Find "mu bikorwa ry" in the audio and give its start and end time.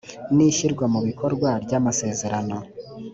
0.93-1.71